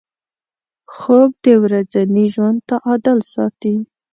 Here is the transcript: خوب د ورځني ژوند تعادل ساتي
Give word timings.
خوب 0.95 1.31
د 1.45 1.47
ورځني 1.63 2.25
ژوند 2.33 2.59
تعادل 2.69 3.19
ساتي 3.33 3.75